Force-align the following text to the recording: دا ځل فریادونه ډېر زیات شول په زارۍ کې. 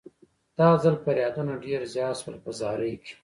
دا 0.57 0.69
ځل 0.83 0.95
فریادونه 1.03 1.53
ډېر 1.65 1.81
زیات 1.93 2.15
شول 2.21 2.35
په 2.43 2.51
زارۍ 2.59 2.93
کې. 3.03 3.13